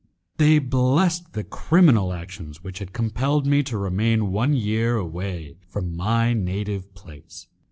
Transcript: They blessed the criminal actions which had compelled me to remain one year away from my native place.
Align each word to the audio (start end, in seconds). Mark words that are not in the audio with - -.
They 0.37 0.57
blessed 0.57 1.33
the 1.33 1.43
criminal 1.43 2.11
actions 2.11 2.63
which 2.63 2.79
had 2.79 2.91
compelled 2.91 3.45
me 3.45 3.61
to 3.61 3.77
remain 3.77 4.31
one 4.31 4.55
year 4.55 4.95
away 4.97 5.57
from 5.67 5.95
my 5.95 6.33
native 6.33 6.91
place. 6.95 7.45